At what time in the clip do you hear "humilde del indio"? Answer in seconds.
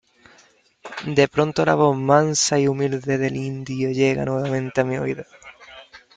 2.67-3.91